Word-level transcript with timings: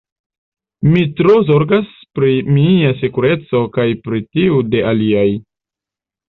Mi 0.93 1.01
tro 1.19 1.33
zorgas 1.49 1.91
pri 2.19 2.31
mia 2.55 2.95
sekureco 3.03 3.61
kaj 3.77 3.87
pri 4.07 4.23
tiu 4.37 4.65
de 4.73 4.83
aliaj. 4.95 5.29